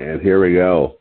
And 0.00 0.22
here 0.22 0.42
we 0.42 0.54
go. 0.54 0.96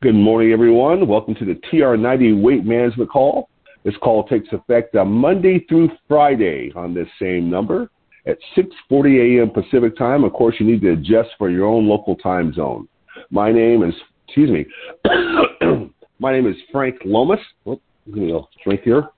Good 0.00 0.14
morning, 0.14 0.52
everyone. 0.52 1.08
Welcome 1.08 1.34
to 1.34 1.44
the 1.44 1.54
TR90 1.54 2.40
Weight 2.40 2.64
Management 2.64 3.10
Call. 3.10 3.48
This 3.82 3.96
call 3.96 4.28
takes 4.28 4.46
effect 4.52 4.94
on 4.94 5.10
Monday 5.10 5.66
through 5.68 5.90
Friday 6.06 6.70
on 6.76 6.94
this 6.94 7.08
same 7.20 7.50
number 7.50 7.90
at 8.26 8.38
6:40 8.56 9.40
a.m. 9.40 9.50
Pacific 9.50 9.96
Time. 9.98 10.22
Of 10.22 10.34
course, 10.34 10.54
you 10.60 10.66
need 10.66 10.82
to 10.82 10.92
adjust 10.92 11.30
for 11.36 11.50
your 11.50 11.66
own 11.66 11.88
local 11.88 12.14
time 12.14 12.54
zone. 12.54 12.86
My 13.30 13.50
name 13.50 13.82
is, 13.82 13.94
excuse 14.28 14.50
me, 14.50 14.64
my 16.20 16.30
name 16.30 16.46
is 16.46 16.54
Frank 16.70 16.94
Lomas. 17.04 17.40
Oh, 17.66 17.80
I'm 18.06 18.14
going 18.14 18.28
to 18.28 18.42
drink 18.62 18.82
here. 18.82 19.08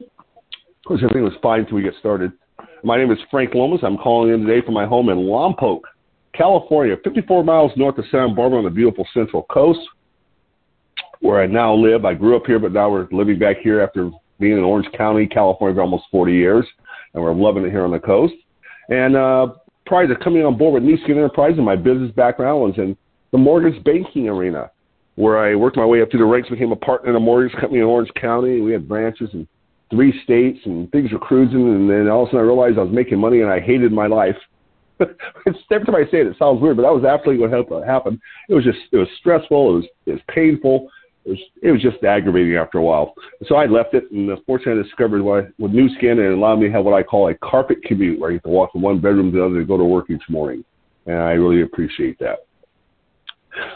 Of 0.00 0.08
course, 0.86 1.00
everything 1.02 1.24
was 1.24 1.34
fine 1.42 1.60
until 1.60 1.76
we 1.76 1.82
get 1.82 1.92
started. 2.00 2.32
My 2.86 2.96
name 2.96 3.10
is 3.10 3.18
Frank 3.32 3.52
Lomas. 3.52 3.80
I'm 3.82 3.96
calling 3.96 4.32
in 4.32 4.46
today 4.46 4.64
from 4.64 4.74
my 4.74 4.86
home 4.86 5.08
in 5.08 5.18
Lompoc, 5.18 5.80
California, 6.32 6.94
54 7.02 7.42
miles 7.42 7.72
north 7.74 7.98
of 7.98 8.04
Santa 8.12 8.32
Barbara 8.32 8.58
on 8.58 8.64
the 8.64 8.70
beautiful 8.70 9.04
Central 9.12 9.42
Coast, 9.50 9.80
where 11.18 11.42
I 11.42 11.46
now 11.48 11.74
live. 11.74 12.04
I 12.04 12.14
grew 12.14 12.36
up 12.36 12.46
here, 12.46 12.60
but 12.60 12.70
now 12.70 12.88
we're 12.88 13.08
living 13.10 13.40
back 13.40 13.56
here 13.60 13.80
after 13.80 14.12
being 14.38 14.52
in 14.52 14.62
Orange 14.62 14.86
County, 14.96 15.26
California 15.26 15.74
for 15.74 15.82
almost 15.82 16.04
40 16.12 16.32
years, 16.32 16.64
and 17.12 17.20
we're 17.24 17.34
loving 17.34 17.64
it 17.64 17.72
here 17.72 17.84
on 17.84 17.90
the 17.90 17.98
coast. 17.98 18.34
And 18.88 19.16
uh, 19.16 19.54
prior 19.86 20.06
to 20.06 20.14
coming 20.22 20.44
on 20.44 20.56
board 20.56 20.74
with 20.74 20.84
Nu 20.84 20.96
Skin 20.98 21.18
Enterprises, 21.18 21.58
my 21.58 21.74
business 21.74 22.12
background 22.12 22.60
was 22.60 22.74
in 22.78 22.96
the 23.32 23.38
mortgage 23.38 23.82
banking 23.82 24.28
arena, 24.28 24.70
where 25.16 25.38
I 25.38 25.56
worked 25.56 25.76
my 25.76 25.84
way 25.84 26.02
up 26.02 26.12
through 26.12 26.20
the 26.20 26.24
ranks, 26.24 26.50
became 26.50 26.70
a 26.70 26.76
partner 26.76 27.10
in 27.10 27.16
a 27.16 27.20
mortgage 27.20 27.58
company 27.58 27.80
in 27.80 27.84
Orange 27.84 28.12
County. 28.14 28.60
We 28.60 28.70
had 28.70 28.86
branches 28.86 29.30
in 29.32 29.48
three 29.90 30.18
states 30.24 30.58
and 30.64 30.90
things 30.90 31.12
were 31.12 31.18
cruising 31.18 31.68
and 31.68 31.88
then 31.90 32.08
all 32.08 32.22
of 32.22 32.28
a 32.28 32.30
sudden 32.30 32.40
I 32.40 32.48
realized 32.48 32.78
I 32.78 32.82
was 32.82 32.92
making 32.92 33.18
money 33.18 33.40
and 33.40 33.50
I 33.50 33.60
hated 33.60 33.92
my 33.92 34.06
life. 34.06 34.36
Every 35.00 35.86
time 35.86 35.94
I 35.94 36.04
say 36.10 36.20
it, 36.20 36.26
it 36.26 36.36
sounds 36.38 36.60
weird, 36.60 36.76
but 36.76 36.82
that 36.82 36.92
was 36.92 37.04
absolutely 37.04 37.46
what 37.46 37.72
uh, 37.72 37.86
happened. 37.86 38.18
It 38.48 38.54
was 38.54 38.64
just, 38.64 38.78
it 38.92 38.96
was 38.96 39.08
stressful. 39.18 39.70
It 39.70 39.74
was, 39.74 39.84
it 40.06 40.12
was 40.12 40.20
painful. 40.28 40.88
It 41.24 41.30
was, 41.30 41.38
it 41.62 41.70
was 41.70 41.82
just 41.82 42.02
aggravating 42.02 42.56
after 42.56 42.78
a 42.78 42.82
while. 42.82 43.14
So 43.46 43.56
I 43.56 43.66
left 43.66 43.94
it 43.94 44.10
and 44.10 44.30
uh, 44.30 44.36
fortunately 44.46 44.80
I 44.80 44.84
discovered 44.84 45.22
what, 45.22 45.48
with 45.58 45.72
Nu 45.72 45.88
Skin 45.96 46.18
and 46.18 46.20
it 46.20 46.32
allowed 46.32 46.56
me 46.56 46.66
to 46.66 46.72
have 46.72 46.84
what 46.84 46.94
I 46.94 47.02
call 47.02 47.28
a 47.28 47.34
carpet 47.34 47.82
commute 47.84 48.18
where 48.18 48.30
I 48.30 48.34
you 48.34 48.40
can 48.40 48.52
walk 48.52 48.72
from 48.72 48.82
one 48.82 49.00
bedroom 49.00 49.30
to 49.32 49.38
the 49.38 49.44
other 49.44 49.60
to 49.60 49.64
go 49.64 49.76
to 49.76 49.84
work 49.84 50.10
each 50.10 50.28
morning. 50.28 50.64
And 51.06 51.16
I 51.16 51.32
really 51.32 51.62
appreciate 51.62 52.18
that. 52.18 52.40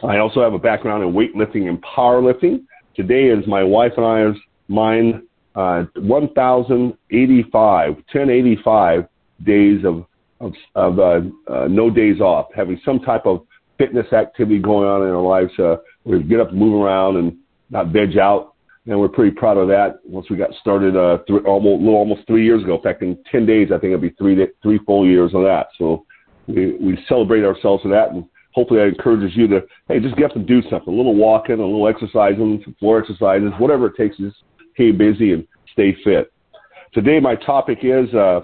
I 0.02 0.18
also 0.18 0.42
have 0.42 0.54
a 0.54 0.58
background 0.58 1.04
in 1.04 1.12
weightlifting 1.12 1.68
and 1.68 1.82
powerlifting. 1.82 2.64
Today 2.94 3.28
is 3.28 3.46
my 3.46 3.62
wife 3.62 3.92
and 3.96 4.06
I's 4.06 4.40
mine 4.68 5.22
uh, 5.54 5.84
1,085, 5.96 7.94
1085 7.94 9.08
days 9.44 9.84
of, 9.84 10.04
of, 10.40 10.52
of 10.74 10.98
uh, 10.98 11.20
uh, 11.52 11.66
no 11.68 11.90
days 11.90 12.20
off, 12.20 12.48
having 12.54 12.80
some 12.84 13.00
type 13.00 13.26
of 13.26 13.46
fitness 13.78 14.12
activity 14.12 14.58
going 14.58 14.88
on 14.88 15.02
in 15.02 15.08
our 15.08 15.22
lives. 15.22 15.50
Uh, 15.58 15.76
we 16.04 16.22
get 16.22 16.40
up 16.40 16.50
and 16.50 16.58
move 16.58 16.80
around 16.80 17.16
and 17.16 17.36
not 17.70 17.88
veg 17.88 18.16
out. 18.18 18.54
And 18.86 18.98
we're 18.98 19.08
pretty 19.08 19.36
proud 19.36 19.56
of 19.56 19.68
that. 19.68 20.00
Once 20.04 20.30
we 20.30 20.36
got 20.36 20.50
started, 20.60 20.96
uh, 20.96 21.18
three, 21.26 21.40
almost, 21.40 21.80
little, 21.80 21.98
almost 21.98 22.26
three 22.26 22.44
years 22.44 22.62
ago. 22.62 22.76
In 22.76 22.82
fact, 22.82 23.02
in 23.02 23.18
10 23.30 23.46
days, 23.46 23.68
I 23.68 23.78
think 23.78 23.92
it'll 23.92 23.98
be 23.98 24.10
three, 24.10 24.46
three 24.62 24.78
full 24.86 25.06
years 25.06 25.32
of 25.34 25.42
that. 25.42 25.68
So 25.78 26.06
we, 26.46 26.76
we 26.76 26.98
celebrate 27.08 27.44
ourselves 27.44 27.82
for 27.82 27.88
that. 27.90 28.10
And 28.10 28.24
hopefully 28.52 28.80
that 28.80 28.88
encourages 28.88 29.36
you 29.36 29.46
to, 29.48 29.60
hey, 29.88 30.00
just 30.00 30.16
get 30.16 30.30
up 30.30 30.36
and 30.36 30.46
do 30.46 30.62
something. 30.70 30.92
A 30.92 30.96
little 30.96 31.14
walking, 31.14 31.60
a 31.60 31.64
little 31.64 31.88
exercising, 31.88 32.60
some 32.64 32.74
floor 32.80 33.00
exercises, 33.00 33.52
whatever 33.58 33.86
it 33.86 33.96
takes 33.96 34.18
is 34.18 34.32
stay 34.74 34.92
busy 34.92 35.32
and 35.32 35.46
stay 35.72 35.96
fit. 36.04 36.32
Today, 36.92 37.20
my 37.20 37.36
topic 37.36 37.78
is 37.82 38.12
uh, 38.14 38.40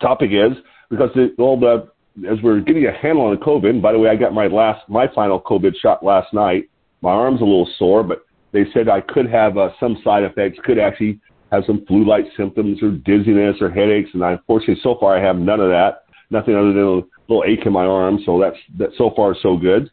topic 0.00 0.30
is 0.32 0.56
because 0.90 1.10
the, 1.14 1.34
well, 1.36 1.58
the 1.58 1.88
as 2.28 2.38
we're 2.42 2.60
getting 2.60 2.86
a 2.86 2.92
handle 2.92 3.26
on 3.26 3.36
COVID. 3.36 3.80
By 3.80 3.92
the 3.92 3.98
way, 3.98 4.08
I 4.08 4.16
got 4.16 4.32
my 4.32 4.46
last 4.46 4.88
my 4.88 5.06
final 5.14 5.40
COVID 5.40 5.72
shot 5.80 6.04
last 6.04 6.32
night. 6.32 6.68
My 7.00 7.10
arm's 7.10 7.40
a 7.40 7.44
little 7.44 7.68
sore, 7.78 8.02
but 8.02 8.24
they 8.52 8.64
said 8.72 8.88
I 8.88 9.00
could 9.00 9.30
have 9.30 9.56
uh, 9.56 9.70
some 9.78 9.98
side 10.02 10.24
effects. 10.24 10.58
Could 10.64 10.78
actually 10.78 11.20
have 11.52 11.64
some 11.66 11.84
flu-like 11.86 12.26
symptoms 12.36 12.82
or 12.82 12.90
dizziness 12.90 13.56
or 13.60 13.70
headaches. 13.70 14.10
And 14.14 14.24
I, 14.24 14.32
unfortunately, 14.32 14.80
so 14.82 14.96
far 14.98 15.16
I 15.16 15.22
have 15.22 15.36
none 15.36 15.60
of 15.60 15.68
that. 15.68 16.04
Nothing 16.30 16.56
other 16.56 16.72
than 16.72 16.82
a 16.82 17.00
little 17.28 17.44
ache 17.46 17.64
in 17.64 17.72
my 17.72 17.84
arm. 17.84 18.18
So 18.26 18.40
that's 18.40 18.56
that. 18.78 18.90
So 18.98 19.12
far, 19.14 19.34
so 19.42 19.56
good. 19.56 19.90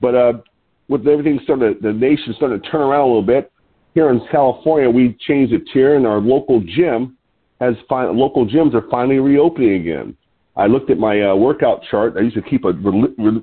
But 0.00 0.14
uh, 0.14 0.32
with 0.88 1.06
everything 1.06 1.40
starting, 1.44 1.74
to, 1.74 1.80
the 1.80 1.92
nation 1.92 2.34
starting 2.36 2.60
to 2.60 2.70
turn 2.70 2.80
around 2.80 3.02
a 3.02 3.06
little 3.06 3.22
bit 3.22 3.52
here 3.98 4.10
in 4.10 4.20
California, 4.30 4.88
we 4.88 5.16
changed 5.26 5.52
a 5.52 5.58
tier, 5.72 5.96
and 5.96 6.06
our 6.06 6.20
local 6.20 6.60
gym 6.60 7.16
has 7.60 7.74
fi- 7.88 8.06
local 8.06 8.46
gyms 8.46 8.72
are 8.72 8.88
finally 8.88 9.18
reopening 9.18 9.72
again. 9.80 10.16
I 10.54 10.68
looked 10.68 10.88
at 10.90 10.98
my 10.98 11.20
uh, 11.20 11.34
workout 11.34 11.82
chart. 11.90 12.14
I 12.16 12.20
used 12.20 12.36
to 12.36 12.42
keep 12.42 12.64
a 12.64 12.70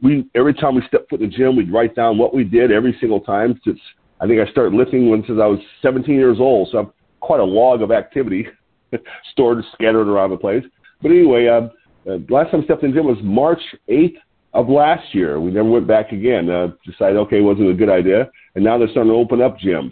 we 0.02 0.26
every 0.34 0.54
time 0.54 0.76
we 0.76 0.82
stepped 0.88 1.10
foot 1.10 1.20
in 1.20 1.30
the 1.30 1.36
gym, 1.36 1.58
we'd 1.58 1.74
write 1.74 1.94
down 1.94 2.18
what 2.18 2.34
we 2.34 2.46
did 2.46 2.72
every 2.72 2.96
single 3.02 3.20
time. 3.20 3.60
Since 3.66 3.80
I 4.22 4.28
think 4.28 4.40
I 4.40 4.50
started 4.50 4.74
lifting 4.74 5.10
when 5.10 5.26
since 5.28 5.40
I 5.42 5.46
was 5.46 5.60
17 5.82 6.16
years 6.16 6.38
old, 6.40 6.70
so 6.72 6.78
I'm 6.78 6.94
quite 7.20 7.42
a 7.42 7.44
log 7.44 7.82
of 7.82 7.92
activity 7.92 8.48
stored 9.34 9.62
scattered 9.74 10.08
around 10.08 10.30
the 10.30 10.38
place. 10.38 10.64
But 11.02 11.12
anyway, 11.12 11.48
uh, 11.48 11.68
uh, 12.10 12.20
last 12.30 12.52
time 12.52 12.62
I 12.62 12.64
stepped 12.64 12.84
in 12.84 12.92
the 12.92 12.96
gym 12.96 13.08
was 13.08 13.18
March 13.22 13.62
8th 13.90 14.16
of 14.54 14.70
last 14.70 15.14
year. 15.14 15.42
We 15.42 15.52
never 15.52 15.70
went 15.70 15.86
back 15.86 16.14
again. 16.14 16.50
Uh, 16.50 16.68
decided 16.86 17.18
okay, 17.18 17.42
wasn't 17.42 17.70
a 17.70 17.74
good 17.74 17.90
idea, 17.90 18.30
and 18.56 18.64
now 18.64 18.78
they're 18.78 18.90
starting 18.92 19.12
to 19.12 19.18
open 19.18 19.42
up 19.42 19.58
gyms. 19.60 19.92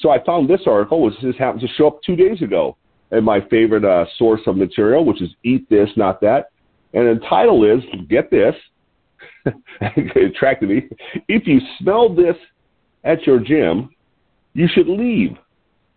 So 0.00 0.10
I 0.10 0.22
found 0.24 0.48
this 0.48 0.60
article, 0.66 1.02
which 1.02 1.14
just 1.20 1.38
happened 1.38 1.60
to 1.62 1.68
show 1.68 1.88
up 1.88 2.00
two 2.04 2.16
days 2.16 2.40
ago 2.42 2.76
at 3.10 3.22
my 3.22 3.40
favorite 3.48 3.84
uh, 3.84 4.04
source 4.16 4.40
of 4.46 4.56
material, 4.56 5.04
which 5.04 5.20
is 5.20 5.30
Eat 5.44 5.68
This, 5.68 5.88
Not 5.96 6.20
That. 6.20 6.50
And 6.94 7.06
the 7.06 7.24
title 7.28 7.64
is, 7.64 7.82
get 8.08 8.30
this, 8.30 8.54
it 9.80 10.34
attracted 10.34 10.68
me, 10.68 10.88
if 11.28 11.46
you 11.46 11.60
smell 11.78 12.14
this 12.14 12.36
at 13.04 13.26
your 13.26 13.40
gym, 13.40 13.90
you 14.54 14.68
should 14.72 14.88
leave, 14.88 15.36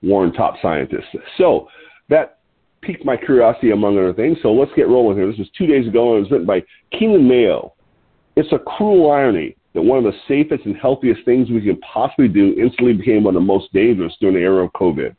warn 0.02 0.34
top 0.34 0.56
scientists. 0.62 1.16
So 1.38 1.68
that 2.10 2.40
piqued 2.82 3.06
my 3.06 3.16
curiosity 3.16 3.72
among 3.72 3.98
other 3.98 4.14
things. 4.14 4.38
So 4.42 4.52
let's 4.52 4.72
get 4.76 4.88
rolling 4.88 5.18
here. 5.18 5.28
This 5.28 5.38
was 5.38 5.50
two 5.58 5.68
days 5.68 5.88
ago, 5.88 6.10
and 6.10 6.18
it 6.18 6.22
was 6.22 6.32
written 6.32 6.48
by 6.48 6.64
Keenan 6.98 7.28
Mayo. 7.28 7.74
It's 8.36 8.52
a 8.52 8.60
cruel 8.60 9.12
irony 9.12 9.56
that 9.74 9.82
one 9.82 9.98
of 9.98 10.04
the 10.04 10.20
safest 10.28 10.66
and 10.66 10.76
healthiest 10.76 11.24
things 11.26 11.50
we 11.50 11.62
can 11.62 11.80
possibly 11.80 12.28
do 12.28 12.56
instantly 12.60 12.94
became 12.94 13.24
one 13.24 13.36
of 13.36 13.42
the 13.42 13.46
most 13.46 13.72
dangerous 13.74 14.14
during 14.20 14.36
the 14.36 14.42
era 14.42 14.66
of 14.66 14.74
COVID. 14.74 15.16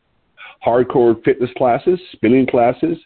Hardcore 0.64 1.22
fitness 1.24 1.50
classes, 1.56 1.98
spinning 2.12 2.46
classes, 2.46 2.98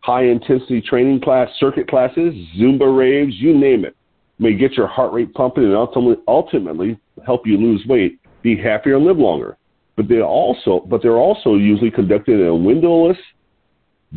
high 0.00 0.24
intensity 0.24 0.80
training 0.80 1.20
class, 1.20 1.48
circuit 1.58 1.88
classes, 1.88 2.34
Zumba 2.58 2.96
raves, 2.96 3.34
you 3.36 3.56
name 3.56 3.84
it, 3.84 3.94
may 4.38 4.54
get 4.54 4.72
your 4.72 4.86
heart 4.86 5.12
rate 5.12 5.32
pumping 5.34 5.64
and 5.64 5.76
ultimately, 5.76 6.16
ultimately 6.26 6.98
help 7.26 7.46
you 7.46 7.58
lose 7.58 7.84
weight, 7.86 8.18
be 8.42 8.56
happier, 8.56 8.96
and 8.96 9.04
live 9.04 9.18
longer. 9.18 9.56
But 9.96 10.08
they 10.08 10.20
also, 10.20 10.80
but 10.88 11.02
they're 11.02 11.18
also 11.18 11.56
usually 11.56 11.90
conducted 11.90 12.40
in 12.40 12.46
a 12.46 12.54
windowless 12.54 13.18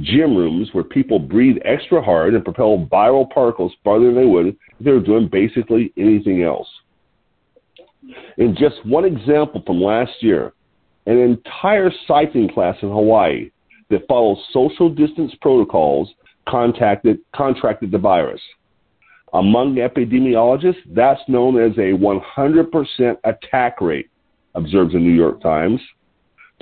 gym 0.02 0.36
rooms 0.36 0.70
where 0.74 0.84
people 0.84 1.20
breathe 1.20 1.58
extra 1.64 2.02
hard 2.02 2.34
and 2.34 2.44
propel 2.44 2.88
viral 2.92 3.30
particles 3.30 3.72
farther 3.84 4.06
than 4.06 4.16
they 4.16 4.26
would 4.26 4.48
if 4.48 4.56
they 4.80 4.92
were 4.92 5.00
doing 5.00 5.28
basically 5.28 5.94
anything 5.98 6.44
else. 6.44 6.68
In 8.38 8.56
just 8.56 8.86
one 8.86 9.06
example 9.06 9.62
from 9.66 9.82
last 9.82 10.12
year, 10.22 10.54
an 11.06 11.18
entire 11.18 11.92
cycling 12.08 12.50
class 12.50 12.76
in 12.82 12.90
Hawaii 12.90 13.52
that 13.90 14.08
follows 14.08 14.40
social 14.52 14.90
distance 14.90 15.34
protocols 15.42 16.10
contacted, 16.48 17.20
contracted 17.36 17.92
the 17.92 17.98
virus. 17.98 18.42
Among 19.34 19.76
epidemiologists, 19.76 20.82
that's 20.94 21.22
known 21.28 21.60
as 21.60 21.76
a 21.78 21.92
100% 21.92 23.18
attack 23.24 23.82
rate, 23.82 24.10
observes 24.56 24.94
the 24.94 25.00
New 25.00 25.14
York 25.14 25.42
Times. 25.42 25.82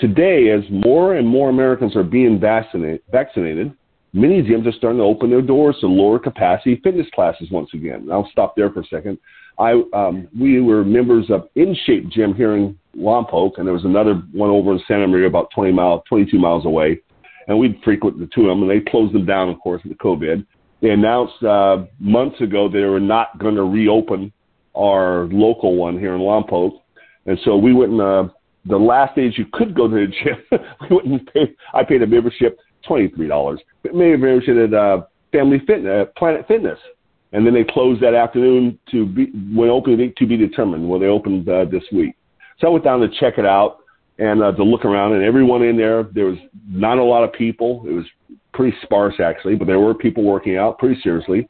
Today, 0.01 0.50
as 0.50 0.63
more 0.72 1.13
and 1.13 1.28
more 1.28 1.51
Americans 1.51 1.95
are 1.95 2.03
being 2.03 2.39
vaccinated, 2.39 3.03
vaccinated, 3.12 3.72
many 4.13 4.41
gyms 4.41 4.67
are 4.67 4.72
starting 4.72 4.97
to 4.97 5.03
open 5.03 5.29
their 5.29 5.44
doors 5.44 5.78
to 5.79 5.88
lower 5.88 6.17
capacity 6.17 6.81
fitness 6.84 7.06
classes 7.14 7.49
once 7.52 7.70
again. 7.75 8.09
I'll 8.11 8.28
stop 8.31 8.55
there 8.55 8.72
for 8.72 8.79
a 8.79 8.85
second. 8.87 9.20
I 9.59 9.84
um, 9.93 10.28
we 10.37 10.59
were 10.59 10.84
members 10.84 11.29
of 11.29 11.49
In 11.53 11.78
Shape 11.85 12.09
Gym 12.09 12.34
here 12.34 12.55
in 12.55 12.75
Lompoc, 12.97 13.58
and 13.58 13.67
there 13.67 13.75
was 13.75 13.85
another 13.85 14.16
one 14.31 14.49
over 14.49 14.72
in 14.72 14.81
Santa 14.87 15.08
Maria, 15.08 15.28
about 15.28 15.52
20 15.53 15.72
miles, 15.72 16.02
22 16.09 16.40
miles 16.40 16.66
away, 16.66 16.99
and 17.47 17.59
we'd 17.59 17.79
frequent 17.84 18.17
the 18.17 18.28
two 18.34 18.49
of 18.49 18.58
them. 18.58 18.67
And 18.67 18.72
they 18.72 18.84
closed 18.90 19.14
them 19.14 19.28
down, 19.28 19.49
of 19.49 19.59
course, 19.59 19.84
with 19.84 19.96
COVID. 19.99 20.43
They 20.81 20.90
announced 20.90 21.43
uh, 21.43 21.85
months 21.99 22.41
ago 22.41 22.67
they 22.67 22.79
were 22.79 22.99
not 22.99 23.37
going 23.37 23.53
to 23.53 23.66
reopen 23.66 24.34
our 24.75 25.25
local 25.25 25.75
one 25.75 25.99
here 25.99 26.16
in 26.16 26.22
Lompoc, 26.22 26.72
and 27.28 27.37
so 27.46 27.55
we 27.55 27.72
went 27.72 27.91
and 27.91 28.02
uh, 28.02 28.23
the 28.66 28.78
last 28.78 29.16
days 29.16 29.34
you 29.37 29.46
could 29.53 29.75
go 29.75 29.87
to 29.87 29.96
the 29.96 30.08
gym, 30.08 30.59
we 30.90 30.96
wouldn't 30.96 31.34
pay. 31.34 31.55
I 31.73 31.84
paid 31.84 32.02
a 32.02 32.08
membership 32.08 32.59
twenty 32.85 33.09
three 33.09 33.28
dollars. 33.28 33.59
But 33.84 33.96
maybe 33.96 34.17
membership 34.17 34.58
at 34.58 34.73
uh, 34.73 35.03
Family 35.31 35.59
Fitness, 35.66 36.08
uh, 36.08 36.19
Planet 36.19 36.46
Fitness, 36.47 36.79
and 37.31 37.46
then 37.46 37.53
they 37.53 37.63
closed 37.63 38.02
that 38.02 38.13
afternoon 38.13 38.78
to 38.91 39.05
be 39.05 39.31
when 39.53 39.69
opening 39.69 40.13
to 40.17 40.28
be 40.28 40.37
determined. 40.37 40.87
Well, 40.87 40.99
they 40.99 41.08
opened 41.08 41.47
uh, 41.49 41.66
this 41.66 41.84
week, 41.91 42.16
so 42.59 42.67
I 42.67 42.69
went 42.69 42.84
down 42.84 42.99
to 43.02 43.09
check 43.19 43.37
it 43.37 43.46
out 43.46 43.79
and 44.19 44.43
uh, 44.43 44.52
to 44.52 44.63
look 44.63 44.85
around, 44.85 45.13
and 45.13 45.23
everyone 45.23 45.63
in 45.63 45.78
there. 45.78 46.03
There 46.03 46.25
was 46.25 46.37
not 46.69 46.97
a 46.97 47.03
lot 47.03 47.23
of 47.23 47.34
people. 47.34 47.84
It 47.87 47.93
was 47.93 48.05
pretty 48.53 48.78
sparse 48.84 49.16
actually, 49.19 49.55
but 49.55 49.66
there 49.66 49.79
were 49.79 49.93
people 49.93 50.23
working 50.23 50.58
out 50.58 50.78
pretty 50.78 51.02
seriously. 51.02 51.47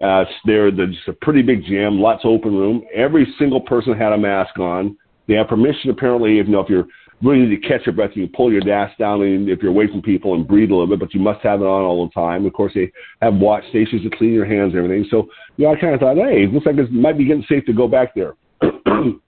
Uh, 0.00 0.24
there, 0.44 0.70
there's 0.70 0.96
a 1.06 1.12
pretty 1.12 1.40
big 1.40 1.64
gym, 1.64 1.98
lots 1.98 2.24
of 2.24 2.30
open 2.30 2.54
room. 2.54 2.84
Every 2.94 3.26
single 3.38 3.60
person 3.60 3.96
had 3.96 4.12
a 4.12 4.18
mask 4.18 4.58
on. 4.58 4.96
They 5.26 5.34
have 5.34 5.48
permission 5.48 5.90
apparently, 5.90 6.38
if 6.38 6.46
you 6.46 6.52
know, 6.52 6.60
if 6.60 6.68
you're 6.68 6.86
really 7.22 7.48
to 7.56 7.68
catch 7.68 7.86
your 7.86 7.94
breath, 7.94 8.10
you 8.14 8.28
pull 8.28 8.52
your 8.52 8.64
mask 8.64 8.98
down 8.98 9.22
and 9.22 9.48
if 9.48 9.62
you're 9.62 9.70
away 9.70 9.86
from 9.86 10.02
people 10.02 10.34
and 10.34 10.46
breathe 10.46 10.70
a 10.70 10.74
little 10.74 10.86
bit, 10.86 11.00
but 11.00 11.14
you 11.14 11.20
must 11.20 11.40
have 11.42 11.60
it 11.60 11.64
on 11.64 11.82
all 11.82 12.04
the 12.04 12.12
time. 12.12 12.44
Of 12.44 12.52
course, 12.52 12.72
they 12.74 12.92
have 13.22 13.34
watch 13.34 13.64
stations 13.70 14.02
to 14.02 14.16
clean 14.16 14.32
your 14.32 14.44
hands 14.44 14.74
and 14.74 14.84
everything. 14.84 15.06
So, 15.10 15.28
you 15.56 15.66
know, 15.66 15.72
I 15.72 15.80
kind 15.80 15.94
of 15.94 16.00
thought, 16.00 16.16
hey, 16.16 16.44
it 16.44 16.52
looks 16.52 16.66
like 16.66 16.76
it 16.76 16.92
might 16.92 17.16
be 17.16 17.24
getting 17.24 17.44
safe 17.48 17.64
to 17.66 17.72
go 17.72 17.88
back 17.88 18.14
there. 18.14 18.34
to 18.62 19.20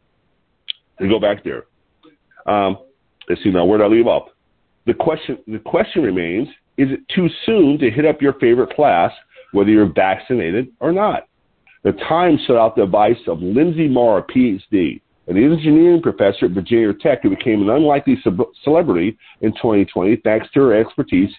go 1.00 1.18
back 1.18 1.44
there. 1.44 1.64
Um, 2.46 2.78
let's 3.28 3.42
see 3.42 3.50
now, 3.50 3.64
where 3.64 3.78
did 3.78 3.84
I 3.84 3.88
leave 3.88 4.06
off? 4.06 4.28
The 4.86 4.94
question, 4.94 5.38
the 5.46 5.58
question 5.58 6.02
remains, 6.02 6.48
is 6.76 6.90
it 6.90 7.00
too 7.14 7.28
soon 7.44 7.78
to 7.78 7.90
hit 7.90 8.04
up 8.04 8.22
your 8.22 8.34
favorite 8.34 8.74
class, 8.74 9.10
whether 9.52 9.70
you're 9.70 9.92
vaccinated 9.92 10.68
or 10.80 10.92
not? 10.92 11.28
The 11.82 11.92
Times 12.08 12.40
set 12.46 12.56
out 12.56 12.76
the 12.76 12.82
advice 12.82 13.16
of 13.26 13.38
Linsey 13.38 13.90
Marr, 13.90 14.22
PhD, 14.22 15.00
an 15.28 15.36
engineering 15.36 16.00
professor 16.00 16.46
at 16.46 16.52
Virginia 16.52 16.92
Tech 16.94 17.22
who 17.22 17.30
became 17.30 17.62
an 17.62 17.70
unlikely 17.70 18.16
celebrity 18.62 19.18
in 19.40 19.52
2020 19.52 20.16
thanks 20.24 20.46
to 20.52 20.60
her 20.60 20.80
expertise 20.80 21.30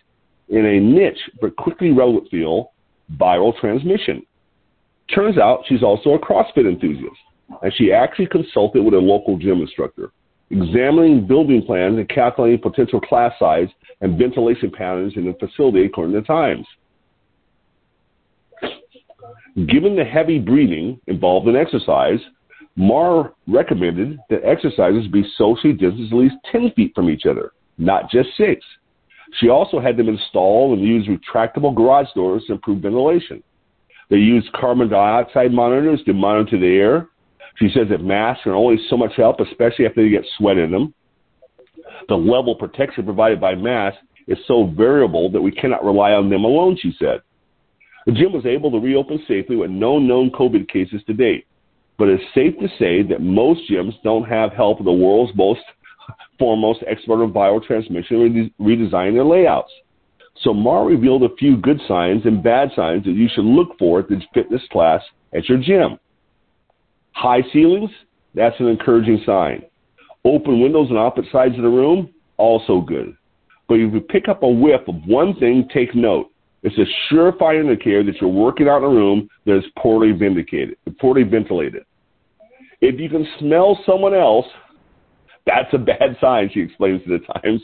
in 0.49 0.65
a 0.65 0.79
niche 0.79 1.19
but 1.41 1.55
quickly 1.55 1.91
relevant 1.91 2.29
field, 2.29 2.67
viral 3.15 3.57
transmission. 3.59 4.25
Turns 5.13 5.37
out 5.37 5.63
she's 5.67 5.83
also 5.83 6.11
a 6.11 6.19
CrossFit 6.19 6.67
enthusiast, 6.69 7.15
and 7.61 7.73
she 7.75 7.93
actually 7.93 8.27
consulted 8.27 8.83
with 8.83 8.93
a 8.93 8.97
local 8.97 9.37
gym 9.37 9.61
instructor, 9.61 10.11
examining 10.49 11.25
building 11.25 11.63
plans 11.63 11.97
and 11.97 12.09
calculating 12.09 12.59
potential 12.59 12.99
class 12.99 13.31
size 13.39 13.69
and 14.01 14.17
ventilation 14.17 14.69
patterns 14.69 15.13
in 15.15 15.25
the 15.25 15.33
facility 15.39 15.85
according 15.85 16.13
to 16.13 16.21
Times. 16.23 16.65
Given 19.55 19.95
the 19.95 20.03
heavy 20.03 20.39
breathing 20.39 20.99
involved 21.07 21.47
in 21.47 21.55
exercise, 21.55 22.19
Marr 22.77 23.33
recommended 23.47 24.19
that 24.29 24.45
exercises 24.45 25.07
be 25.07 25.25
socially 25.35 25.73
distanced 25.73 26.13
at 26.13 26.19
least 26.19 26.35
10 26.51 26.71
feet 26.75 26.93
from 26.93 27.09
each 27.09 27.25
other, 27.25 27.51
not 27.79 28.09
just 28.09 28.29
six. 28.37 28.63
She 29.39 29.49
also 29.49 29.79
had 29.79 29.97
them 29.97 30.07
install 30.07 30.73
and 30.73 30.81
use 30.81 31.07
retractable 31.07 31.75
garage 31.75 32.07
doors 32.15 32.43
to 32.45 32.53
improve 32.53 32.83
ventilation. 32.83 33.41
They 34.09 34.17
used 34.17 34.53
carbon 34.53 34.89
dioxide 34.89 35.51
monitors 35.51 36.01
to 36.05 36.13
monitor 36.13 36.59
the 36.59 36.77
air. 36.77 37.09
She 37.55 37.69
says 37.73 37.87
that 37.89 38.03
masks 38.03 38.45
are 38.45 38.53
only 38.53 38.77
so 38.89 38.95
much 38.95 39.13
help, 39.17 39.39
especially 39.39 39.87
after 39.87 40.03
they 40.03 40.09
get 40.09 40.25
sweat 40.37 40.57
in 40.57 40.71
them. 40.71 40.93
The 42.09 42.15
level 42.15 42.53
of 42.53 42.59
protection 42.59 43.03
provided 43.03 43.41
by 43.41 43.55
masks 43.55 43.99
is 44.27 44.37
so 44.47 44.67
variable 44.77 45.31
that 45.31 45.41
we 45.41 45.51
cannot 45.51 45.83
rely 45.83 46.11
on 46.11 46.29
them 46.29 46.43
alone, 46.43 46.77
she 46.79 46.93
said. 46.99 47.21
The 48.05 48.11
gym 48.11 48.33
was 48.33 48.45
able 48.45 48.69
to 48.71 48.79
reopen 48.79 49.19
safely 49.27 49.55
with 49.55 49.71
no 49.71 49.97
known 49.97 50.29
COVID 50.29 50.69
cases 50.69 51.01
to 51.07 51.13
date 51.13 51.46
but 51.97 52.07
it's 52.07 52.23
safe 52.35 52.57
to 52.59 52.67
say 52.79 53.01
that 53.03 53.21
most 53.21 53.61
gyms 53.69 53.93
don't 54.03 54.23
have 54.23 54.53
help 54.53 54.79
of 54.79 54.85
the 54.85 54.91
world's 54.91 55.35
most 55.35 55.61
foremost 56.39 56.83
expert 56.87 57.23
of 57.23 57.31
viral 57.31 57.63
transmission 57.63 58.51
redesigning 58.59 59.13
their 59.13 59.25
layouts. 59.25 59.71
So 60.43 60.53
Marr 60.53 60.85
revealed 60.85 61.23
a 61.23 61.35
few 61.35 61.57
good 61.57 61.81
signs 61.87 62.25
and 62.25 62.43
bad 62.43 62.69
signs 62.75 63.05
that 63.05 63.11
you 63.11 63.27
should 63.33 63.45
look 63.45 63.77
for 63.79 63.99
at 63.99 64.09
the 64.09 64.21
fitness 64.33 64.61
class 64.71 65.01
at 65.33 65.49
your 65.49 65.57
gym. 65.57 65.97
High 67.13 67.41
ceilings, 67.51 67.89
that's 68.35 68.59
an 68.59 68.67
encouraging 68.67 69.21
sign. 69.25 69.63
Open 70.23 70.61
windows 70.61 70.91
on 70.91 70.97
opposite 70.97 71.31
sides 71.31 71.55
of 71.55 71.63
the 71.63 71.69
room, 71.69 72.13
also 72.37 72.81
good. 72.81 73.17
But 73.67 73.75
if 73.75 73.93
you 73.93 73.99
pick 73.99 74.27
up 74.27 74.43
a 74.43 74.47
whiff 74.47 74.81
of 74.87 74.95
one 75.05 75.35
thing, 75.39 75.67
take 75.73 75.95
note. 75.95 76.31
It's 76.63 76.77
a 76.77 77.13
surefire 77.13 77.61
indicator 77.61 78.03
that 78.03 78.19
you're 78.19 78.29
working 78.29 78.67
out 78.67 78.77
in 78.77 78.83
a 78.85 78.89
room 78.89 79.29
that 79.45 79.57
is 79.57 79.63
poorly 79.77 80.11
vindicated, 80.11 80.77
poorly 80.99 81.23
ventilated. 81.23 81.83
If 82.81 82.99
you 82.99 83.09
can 83.09 83.27
smell 83.39 83.79
someone 83.85 84.13
else, 84.13 84.45
that's 85.45 85.73
a 85.73 85.77
bad 85.77 86.17
sign, 86.21 86.49
she 86.53 86.61
explains 86.61 87.03
to 87.03 87.17
the 87.17 87.39
Times. 87.39 87.61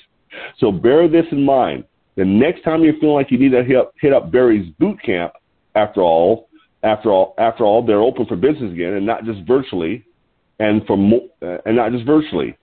So 0.58 0.72
bear 0.72 1.08
this 1.08 1.26
in 1.32 1.44
mind. 1.44 1.86
The 2.16 2.26
next 2.26 2.64
time 2.64 2.84
you 2.84 2.94
feel 3.00 3.14
like 3.14 3.32
you 3.32 3.40
need 3.40 3.52
to 3.52 3.64
hit 3.64 3.76
up, 3.76 3.94
hit 4.00 4.14
up 4.14 4.32
Barry's 4.32 4.72
boot 4.80 5.02
camp, 5.04 5.34
after 5.76 6.02
all, 6.02 6.50
after 6.84 7.12
all, 7.12 7.34
after 7.38 7.64
all, 7.64 7.86
they're 7.86 8.02
open 8.02 8.26
for 8.26 8.36
business 8.36 8.72
again, 8.72 8.94
and 8.94 9.06
not 9.06 9.26
just 9.26 9.40
virtually, 9.48 10.06
and 10.60 10.86
for 10.86 10.98
mo- 10.98 11.30
uh, 11.42 11.58
and 11.66 11.76
not 11.76 11.92
just 11.92 12.06
virtually. 12.06 12.58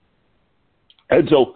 And 1.09 1.27
so, 1.29 1.55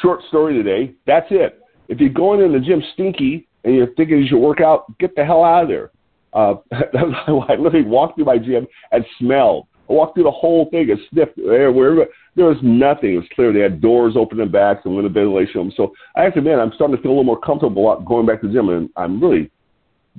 short 0.00 0.20
story 0.28 0.54
today. 0.54 0.94
That's 1.06 1.26
it. 1.30 1.60
If 1.88 2.00
you're 2.00 2.10
going 2.10 2.40
in 2.40 2.52
the 2.52 2.60
gym 2.60 2.82
stinky 2.94 3.46
and 3.64 3.74
you're 3.74 3.94
thinking 3.94 4.18
you 4.18 4.28
should 4.28 4.38
work 4.38 4.60
out, 4.60 4.96
get 4.98 5.14
the 5.16 5.24
hell 5.24 5.44
out 5.44 5.64
of 5.64 5.68
there. 5.68 5.90
Uh, 6.32 6.54
I 6.72 7.54
literally 7.54 7.82
walked 7.82 8.16
through 8.16 8.26
my 8.26 8.38
gym 8.38 8.66
and 8.92 9.04
smelled. 9.18 9.66
I 9.88 9.92
walked 9.92 10.14
through 10.14 10.24
the 10.24 10.30
whole 10.30 10.68
thing 10.70 10.90
and 10.90 11.00
sniffed 11.10 11.36
wherever 11.36 12.06
there 12.36 12.46
was 12.46 12.56
nothing. 12.62 13.14
It 13.14 13.18
was 13.18 13.26
clear 13.34 13.52
they 13.52 13.60
had 13.60 13.80
doors 13.80 14.14
open 14.16 14.40
and 14.40 14.50
back 14.50 14.84
and 14.84 14.94
limited 14.94 15.14
ventilation. 15.14 15.72
So 15.76 15.92
I 16.16 16.22
have 16.22 16.32
to 16.34 16.38
admit, 16.38 16.58
I'm 16.58 16.72
starting 16.74 16.96
to 16.96 17.02
feel 17.02 17.10
a 17.10 17.12
little 17.12 17.24
more 17.24 17.40
comfortable 17.40 18.00
going 18.00 18.26
back 18.26 18.40
to 18.40 18.48
the 18.48 18.52
gym, 18.52 18.68
and 18.70 18.88
I'm 18.96 19.22
really 19.22 19.50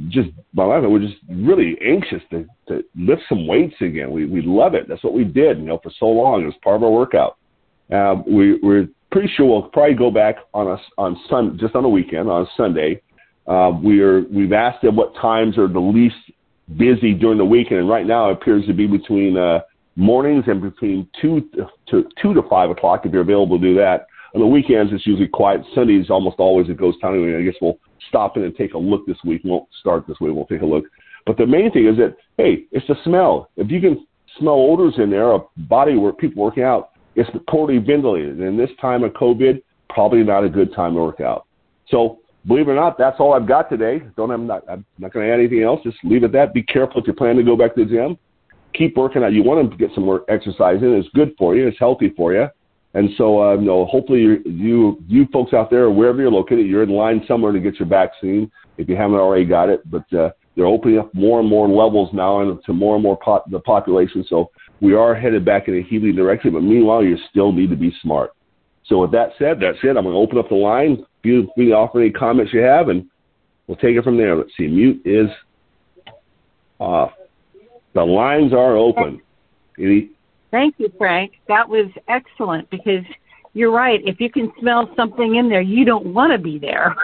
just 0.09 0.29
my 0.53 0.65
wife 0.65 0.83
and 0.83 0.91
we're 0.91 0.99
just 0.99 1.15
really 1.29 1.77
anxious 1.81 2.21
to 2.29 2.45
to 2.67 2.83
lift 2.95 3.21
some 3.29 3.47
weights 3.47 3.75
again. 3.81 4.11
We 4.11 4.25
we 4.25 4.41
love 4.41 4.75
it. 4.75 4.87
That's 4.87 5.03
what 5.03 5.13
we 5.13 5.23
did, 5.23 5.57
you 5.59 5.65
know, 5.65 5.79
for 5.81 5.91
so 5.99 6.07
long. 6.07 6.43
It 6.43 6.47
was 6.47 6.55
part 6.63 6.77
of 6.77 6.83
our 6.83 6.91
workout. 6.91 7.37
Um, 7.91 8.23
we 8.27 8.59
we're 8.61 8.87
pretty 9.11 9.31
sure 9.35 9.45
we'll 9.45 9.69
probably 9.69 9.95
go 9.95 10.11
back 10.11 10.35
on 10.53 10.67
a 10.67 10.77
on 10.97 11.19
Sun 11.29 11.57
just 11.59 11.75
on 11.75 11.85
a 11.85 11.89
weekend 11.89 12.29
on 12.29 12.43
a 12.43 12.47
Sunday. 12.57 13.01
Uh, 13.47 13.71
we're 13.81 14.27
we've 14.29 14.53
asked 14.53 14.81
them 14.81 14.95
what 14.95 15.13
times 15.15 15.57
are 15.57 15.67
the 15.67 15.79
least 15.79 16.15
busy 16.77 17.13
during 17.13 17.37
the 17.37 17.45
weekend, 17.45 17.79
and 17.79 17.89
right 17.89 18.05
now 18.05 18.29
it 18.29 18.33
appears 18.33 18.65
to 18.65 18.73
be 18.73 18.87
between 18.87 19.37
uh, 19.37 19.59
mornings 19.95 20.45
and 20.47 20.61
between 20.61 21.07
two 21.21 21.47
to 21.87 22.09
two 22.21 22.33
to 22.33 22.41
five 22.49 22.69
o'clock 22.69 23.05
if 23.05 23.13
you're 23.13 23.21
available 23.21 23.59
to 23.59 23.67
do 23.67 23.75
that. 23.75 24.07
On 24.33 24.41
the 24.41 24.47
weekends, 24.47 24.91
it's 24.91 25.07
usually 25.07 25.27
quiet. 25.27 25.61
Sundays 25.73 26.09
almost 26.09 26.37
always 26.39 26.69
a 26.69 26.73
ghost 26.73 26.97
town. 27.01 27.13
I 27.35 27.41
guess 27.43 27.55
we'll 27.61 27.77
stop 28.09 28.35
in 28.35 28.43
and 28.43 28.55
take 28.55 28.73
a 28.73 28.77
look 28.77 29.05
this 29.05 29.17
week. 29.23 29.43
We 29.43 29.51
won't 29.51 29.69
start 29.79 30.05
this 30.07 30.19
way. 30.19 30.31
We'll 30.31 30.45
take 30.45 30.61
a 30.61 30.65
look. 30.65 30.85
But 31.25 31.37
the 31.37 31.47
main 31.47 31.71
thing 31.71 31.87
is 31.87 31.97
that 31.97 32.17
hey, 32.37 32.65
it's 32.71 32.87
the 32.87 32.95
smell. 33.03 33.49
If 33.57 33.69
you 33.69 33.79
can 33.79 34.05
smell 34.39 34.55
odors 34.55 34.95
in 34.97 35.09
there, 35.09 35.33
a 35.33 35.39
body 35.57 35.95
where 35.95 36.11
people 36.11 36.43
working 36.43 36.63
out, 36.63 36.89
it's 37.15 37.29
poorly 37.47 37.77
ventilated. 37.77 38.39
And 38.39 38.59
this 38.59 38.71
time 38.81 39.03
of 39.03 39.13
COVID, 39.13 39.61
probably 39.89 40.23
not 40.23 40.43
a 40.43 40.49
good 40.49 40.73
time 40.73 40.95
to 40.95 40.99
work 40.99 41.21
out. 41.21 41.45
So 41.89 42.19
believe 42.47 42.67
it 42.67 42.71
or 42.71 42.75
not, 42.75 42.97
that's 42.97 43.19
all 43.19 43.33
I've 43.33 43.47
got 43.47 43.69
today. 43.69 44.03
Don't 44.15 44.31
I'm 44.31 44.47
not, 44.47 44.63
I'm 44.69 44.85
not 44.99 45.13
going 45.13 45.25
to 45.25 45.33
add 45.33 45.39
anything 45.39 45.63
else. 45.63 45.81
Just 45.83 45.97
leave 46.03 46.23
it 46.23 46.27
at 46.27 46.31
that. 46.33 46.53
Be 46.53 46.63
careful 46.63 47.01
if 47.01 47.07
you 47.07 47.13
plan 47.13 47.35
to 47.37 47.43
go 47.43 47.55
back 47.55 47.75
to 47.75 47.85
the 47.85 47.89
gym. 47.89 48.17
Keep 48.73 48.97
working 48.97 49.23
out. 49.23 49.33
You 49.33 49.43
want 49.43 49.71
to 49.71 49.77
get 49.77 49.89
some 49.95 50.05
more 50.05 50.23
exercise 50.29 50.81
in. 50.81 50.93
It's 50.93 51.09
good 51.15 51.33
for 51.37 51.55
you. 51.55 51.67
It's 51.67 51.79
healthy 51.79 52.13
for 52.15 52.33
you. 52.33 52.47
And 52.93 53.09
so, 53.17 53.41
uh, 53.41 53.55
you 53.55 53.65
know, 53.65 53.85
hopefully 53.85 54.21
you, 54.21 54.41
you, 54.45 55.03
you 55.07 55.27
folks 55.33 55.53
out 55.53 55.69
there, 55.69 55.89
wherever 55.89 56.21
you're 56.21 56.31
located, 56.31 56.65
you're 56.65 56.83
in 56.83 56.89
line 56.89 57.23
somewhere 57.27 57.51
to 57.51 57.59
get 57.59 57.77
your 57.77 57.89
vaccine 57.89 58.49
if 58.77 58.87
you 58.87 58.95
haven't 58.95 59.17
already 59.17 59.45
got 59.45 59.69
it. 59.69 59.81
But 59.89 60.11
uh, 60.13 60.29
they're 60.55 60.65
opening 60.65 60.99
up 60.99 61.13
more 61.13 61.39
and 61.39 61.49
more 61.49 61.67
levels 61.67 62.09
now 62.13 62.41
and 62.41 62.63
to 62.65 62.73
more 62.73 62.95
and 62.95 63.03
more 63.03 63.17
pop, 63.17 63.49
the 63.49 63.59
population. 63.59 64.25
So 64.29 64.49
we 64.81 64.93
are 64.93 65.13
headed 65.13 65.43
back 65.43 65.67
in 65.67 65.77
a 65.77 65.81
healing 65.81 66.15
direction. 66.15 66.53
But 66.53 66.63
meanwhile, 66.63 67.03
you 67.03 67.17
still 67.29 67.51
need 67.51 67.69
to 67.69 67.75
be 67.75 67.93
smart. 68.01 68.31
So 68.85 69.01
with 69.01 69.11
that 69.11 69.31
said, 69.39 69.59
that's 69.59 69.77
it. 69.83 69.97
I'm 69.97 70.03
going 70.03 70.13
to 70.13 70.19
open 70.19 70.37
up 70.37 70.49
the 70.49 70.55
line 70.55 71.05
you 71.25 71.49
me 71.57 71.71
offer 71.71 72.01
any 72.01 72.11
comments 72.11 72.53
you 72.53 72.61
have, 72.61 72.89
and 72.89 73.05
we'll 73.67 73.77
take 73.77 73.95
it 73.95 74.03
from 74.03 74.17
there. 74.17 74.35
Let's 74.35 74.51
see. 74.57 74.67
Mute 74.67 75.01
is 75.05 75.27
off. 76.79 77.11
The 77.93 78.03
lines 78.03 78.53
are 78.53 78.75
open. 78.75 79.21
Any? 79.79 80.11
Thank 80.51 80.75
you, 80.77 80.91
Frank. 80.97 81.33
That 81.47 81.67
was 81.67 81.89
excellent 82.07 82.69
because 82.69 83.03
you're 83.53 83.71
right. 83.71 84.01
If 84.05 84.19
you 84.19 84.29
can 84.29 84.51
smell 84.59 84.93
something 84.95 85.35
in 85.35 85.49
there, 85.49 85.61
you 85.61 85.85
don't 85.85 86.13
want 86.13 86.33
to 86.33 86.37
be 86.37 86.59
there. 86.59 86.95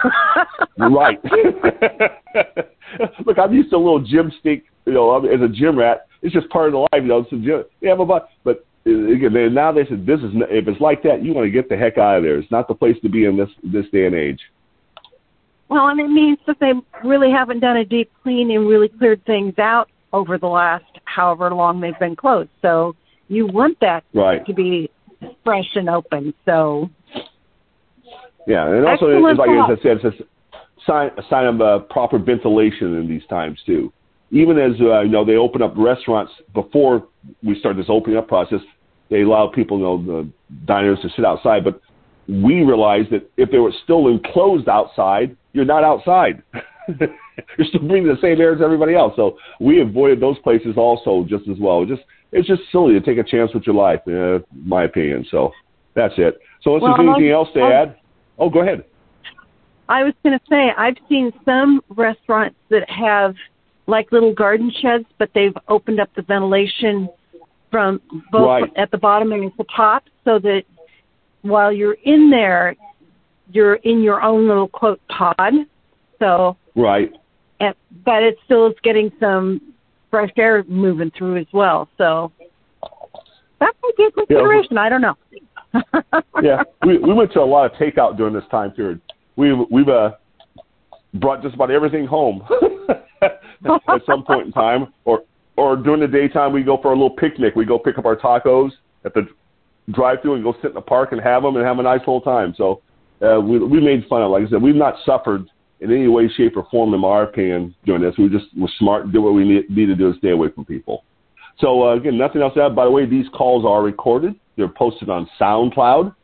right. 0.78 1.18
Look, 3.26 3.38
I'm 3.38 3.54
used 3.54 3.70
to 3.70 3.76
a 3.76 3.78
little 3.78 4.04
gym 4.04 4.30
stink. 4.40 4.64
You 4.84 4.92
know, 4.92 5.26
as 5.26 5.40
a 5.40 5.48
gym 5.48 5.78
rat, 5.78 6.06
it's 6.20 6.34
just 6.34 6.48
part 6.50 6.66
of 6.66 6.72
the 6.72 6.78
life. 6.78 6.88
You 6.94 7.04
know, 7.04 7.20
it's 7.20 7.32
a 7.32 7.36
gym. 7.36 7.64
Yeah, 7.80 7.94
but 7.94 8.06
but 8.06 8.28
again, 8.44 8.64
now 8.84 9.72
they 9.72 9.84
said 9.86 10.06
this 10.06 10.20
is 10.20 10.30
if 10.50 10.66
it's 10.66 10.80
like 10.80 11.02
that, 11.04 11.22
you 11.22 11.32
want 11.34 11.46
to 11.46 11.50
get 11.50 11.68
the 11.68 11.76
heck 11.76 11.98
out 11.98 12.18
of 12.18 12.22
there. 12.24 12.38
It's 12.38 12.50
not 12.50 12.68
the 12.68 12.74
place 12.74 12.96
to 13.02 13.08
be 13.08 13.24
in 13.24 13.36
this 13.36 13.48
this 13.62 13.86
day 13.92 14.06
and 14.06 14.14
age. 14.14 14.40
Well, 15.68 15.88
and 15.88 16.00
it 16.00 16.08
means 16.08 16.38
that 16.46 16.58
they 16.60 16.72
really 17.04 17.30
haven't 17.30 17.60
done 17.60 17.76
a 17.76 17.84
deep 17.84 18.10
clean 18.22 18.50
and 18.50 18.66
really 18.66 18.88
cleared 18.88 19.24
things 19.24 19.58
out 19.58 19.88
over 20.12 20.36
the 20.36 20.46
last 20.46 20.84
however 21.04 21.52
long 21.54 21.80
they've 21.80 21.98
been 21.98 22.16
closed. 22.16 22.50
So 22.60 22.94
you 23.28 23.46
want 23.46 23.78
that 23.80 24.04
right. 24.12 24.44
to 24.44 24.52
be 24.52 24.90
fresh 25.44 25.68
and 25.76 25.88
open. 25.88 26.34
So 26.44 26.90
yeah, 28.46 28.66
and 28.68 28.86
also 28.86 29.06
it's 29.08 29.38
like 29.38 29.50
as 29.50 29.78
I 29.78 29.82
said, 29.82 29.98
it's 30.02 30.20
a 30.20 30.24
sign 30.86 31.10
a 31.16 31.22
sign 31.30 31.46
of 31.46 31.60
uh, 31.60 31.78
proper 31.90 32.18
ventilation 32.18 32.96
in 32.96 33.08
these 33.08 33.24
times 33.28 33.58
too 33.64 33.92
even 34.32 34.58
as 34.58 34.72
uh, 34.80 35.02
you 35.02 35.10
know 35.10 35.24
they 35.24 35.36
open 35.36 35.62
up 35.62 35.74
restaurants 35.76 36.32
before 36.54 37.06
we 37.42 37.58
start 37.60 37.76
this 37.76 37.86
opening 37.88 38.18
up 38.18 38.26
process, 38.26 38.60
they 39.10 39.20
allow 39.20 39.46
people, 39.46 39.78
you 39.78 39.84
know, 39.84 40.02
the 40.02 40.28
diners 40.64 40.98
to 41.02 41.10
sit 41.14 41.24
outside. 41.24 41.62
But 41.62 41.80
we 42.26 42.62
realized 42.62 43.10
that 43.10 43.30
if 43.36 43.50
they 43.50 43.58
were 43.58 43.72
still 43.84 44.08
enclosed 44.08 44.68
outside, 44.68 45.36
you're 45.52 45.66
not 45.66 45.84
outside. 45.84 46.42
you're 46.98 47.66
still 47.68 47.86
breathing 47.86 48.08
the 48.08 48.20
same 48.22 48.40
air 48.40 48.54
as 48.54 48.62
everybody 48.62 48.94
else. 48.94 49.12
So 49.16 49.36
we 49.60 49.82
avoided 49.82 50.20
those 50.20 50.38
places 50.38 50.74
also 50.76 51.26
just 51.28 51.46
as 51.48 51.58
well. 51.60 51.84
Just 51.84 52.02
it's 52.32 52.48
just 52.48 52.62
silly 52.72 52.94
to 52.94 53.00
take 53.00 53.18
a 53.18 53.28
chance 53.28 53.50
with 53.52 53.64
your 53.64 53.74
life, 53.74 54.00
uh, 54.08 54.38
my 54.64 54.84
opinion. 54.84 55.26
So 55.30 55.52
that's 55.94 56.14
it. 56.16 56.38
So 56.62 56.76
is 56.76 56.82
well, 56.82 56.96
there 56.96 57.06
anything 57.06 57.30
else 57.30 57.48
to 57.54 57.60
add? 57.60 57.96
Oh, 58.38 58.48
go 58.48 58.62
ahead. 58.62 58.84
I 59.88 60.04
was 60.04 60.14
going 60.22 60.38
to 60.38 60.44
say 60.48 60.70
I've 60.76 60.96
seen 61.08 61.32
some 61.44 61.82
restaurants 61.90 62.56
that 62.70 62.88
have 62.88 63.34
like 63.86 64.12
little 64.12 64.32
garden 64.34 64.72
sheds, 64.80 65.04
but 65.18 65.30
they've 65.34 65.56
opened 65.68 66.00
up 66.00 66.10
the 66.14 66.22
ventilation 66.22 67.08
from 67.70 68.00
both 68.30 68.46
right. 68.46 68.72
at 68.76 68.90
the 68.90 68.98
bottom 68.98 69.32
and 69.32 69.44
at 69.44 69.56
the 69.56 69.64
top, 69.74 70.04
so 70.24 70.38
that 70.38 70.62
while 71.40 71.72
you're 71.72 71.96
in 72.04 72.30
there, 72.30 72.76
you're 73.50 73.76
in 73.76 74.02
your 74.02 74.22
own 74.22 74.46
little 74.46 74.68
quote 74.68 75.00
pod. 75.08 75.52
So 76.18 76.56
right, 76.76 77.12
and, 77.60 77.74
but 78.04 78.22
it 78.22 78.36
still 78.44 78.68
is 78.68 78.74
getting 78.84 79.10
some 79.18 79.72
fresh 80.10 80.30
air 80.36 80.62
moving 80.68 81.10
through 81.16 81.38
as 81.38 81.46
well. 81.52 81.88
So 81.98 82.30
that 83.58 83.74
might 83.82 83.96
be 83.96 84.04
a 84.04 84.10
consideration. 84.12 84.76
Yeah. 84.76 84.80
I 84.80 84.88
don't 84.88 85.00
know. 85.00 85.16
yeah, 86.42 86.62
we 86.86 86.98
we 86.98 87.14
went 87.14 87.32
to 87.32 87.40
a 87.40 87.44
lot 87.44 87.64
of 87.64 87.72
takeout 87.72 88.16
during 88.16 88.34
this 88.34 88.44
time 88.50 88.70
period. 88.70 89.00
We 89.36 89.52
we've, 89.52 89.66
we've 89.70 89.88
uh, 89.88 90.12
brought 91.14 91.42
just 91.42 91.54
about 91.54 91.70
everything 91.70 92.06
home 92.06 92.42
at 93.22 94.02
some 94.06 94.24
point 94.24 94.46
in 94.46 94.52
time, 94.52 94.92
or 95.04 95.22
or 95.56 95.76
during 95.76 96.00
the 96.00 96.08
daytime 96.08 96.52
we 96.52 96.62
go 96.62 96.78
for 96.80 96.88
a 96.88 96.94
little 96.94 97.10
picnic. 97.10 97.54
We 97.54 97.64
go 97.64 97.78
pick 97.78 97.98
up 97.98 98.06
our 98.06 98.16
tacos 98.16 98.70
at 99.04 99.14
the 99.14 99.28
drive-through 99.90 100.34
and 100.34 100.44
go 100.44 100.54
sit 100.62 100.68
in 100.68 100.74
the 100.74 100.80
park 100.80 101.12
and 101.12 101.20
have 101.20 101.42
them 101.42 101.56
and 101.56 101.66
have 101.66 101.78
a 101.78 101.82
nice 101.82 102.00
little 102.00 102.20
time. 102.20 102.54
So 102.56 102.82
uh, 103.20 103.40
we 103.40 103.58
we 103.58 103.80
made 103.80 104.06
fun 104.08 104.22
of. 104.22 104.30
Like 104.30 104.46
I 104.46 104.50
said, 104.50 104.62
we've 104.62 104.74
not 104.74 104.96
suffered 105.04 105.48
in 105.80 105.90
any 105.90 106.08
way, 106.08 106.28
shape, 106.28 106.56
or 106.56 106.66
form, 106.70 106.94
in 106.94 107.04
our 107.04 107.24
opinion, 107.24 107.74
doing 107.84 108.02
this. 108.02 108.14
We 108.16 108.28
just 108.28 108.46
were 108.56 108.70
smart, 108.78 109.04
and 109.04 109.12
did 109.12 109.18
what 109.18 109.34
we 109.34 109.44
need, 109.44 109.68
need 109.68 109.86
to 109.86 109.96
do 109.96 110.12
to 110.12 110.18
stay 110.18 110.30
away 110.30 110.48
from 110.54 110.64
people. 110.64 111.04
So 111.58 111.88
uh, 111.88 111.96
again, 111.96 112.16
nothing 112.16 112.40
else 112.40 112.54
to 112.54 112.62
add. 112.62 112.76
By 112.76 112.84
the 112.84 112.90
way, 112.90 113.04
these 113.04 113.26
calls 113.34 113.64
are 113.64 113.82
recorded. 113.82 114.34
They're 114.56 114.68
posted 114.68 115.10
on 115.10 115.28
SoundCloud. 115.40 116.14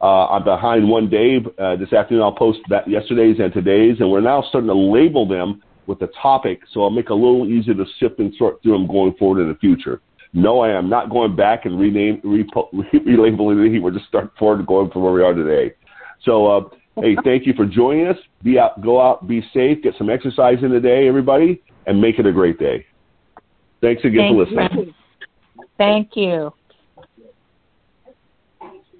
Uh, 0.00 0.26
I'm 0.26 0.44
behind 0.44 0.88
one 0.88 1.08
day. 1.08 1.38
Uh, 1.58 1.76
this 1.76 1.92
afternoon, 1.92 2.22
I'll 2.22 2.32
post 2.32 2.58
that 2.68 2.88
yesterday's 2.88 3.36
and 3.38 3.52
today's, 3.52 3.96
and 4.00 4.10
we're 4.10 4.20
now 4.20 4.42
starting 4.48 4.68
to 4.68 4.74
label 4.74 5.26
them 5.26 5.62
with 5.86 5.98
the 6.00 6.08
topic, 6.20 6.60
so 6.72 6.82
I'll 6.82 6.90
make 6.90 7.06
it 7.06 7.12
a 7.12 7.14
little 7.14 7.46
easier 7.48 7.74
to 7.74 7.84
sift 7.98 8.18
and 8.18 8.34
sort 8.34 8.62
through 8.62 8.72
them 8.72 8.86
going 8.86 9.14
forward 9.14 9.40
in 9.40 9.48
the 9.48 9.54
future. 9.54 10.00
No, 10.32 10.60
I 10.60 10.76
am 10.76 10.90
not 10.90 11.08
going 11.08 11.34
back 11.34 11.64
and 11.64 11.80
rename, 11.80 12.20
repo, 12.22 12.68
relabeling 12.94 13.60
anything. 13.60 13.82
We're 13.82 13.92
just 13.92 14.06
starting 14.06 14.30
forward 14.38 14.66
going 14.66 14.90
from 14.90 15.02
where 15.02 15.12
we 15.12 15.22
are 15.22 15.32
today. 15.32 15.74
So, 16.24 16.46
uh, 16.46 16.68
hey, 17.00 17.16
thank 17.24 17.46
you 17.46 17.54
for 17.54 17.64
joining 17.64 18.08
us. 18.08 18.18
Be 18.42 18.58
out, 18.58 18.82
go 18.82 19.00
out, 19.00 19.26
be 19.26 19.42
safe, 19.54 19.82
get 19.82 19.94
some 19.96 20.10
exercise 20.10 20.58
in 20.62 20.70
the 20.70 20.80
day, 20.80 21.08
everybody, 21.08 21.62
and 21.86 22.00
make 22.00 22.18
it 22.18 22.26
a 22.26 22.32
great 22.32 22.58
day. 22.58 22.84
Thanks 23.80 24.04
again 24.04 24.34
thank 24.34 24.34
for 24.34 24.44
listening. 24.44 24.86
You. 24.88 24.94
Thank 25.78 26.16
you. 26.16 26.52